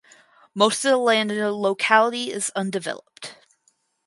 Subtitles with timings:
[0.55, 3.35] Most of the land in the locality is undeveloped.